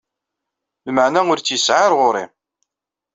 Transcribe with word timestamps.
Lmeɛna 0.89 1.21
ur 1.31 1.39
tt-yesɛi 1.39 1.75
ɣer 1.81 1.91
ɣur-i. 1.99 2.25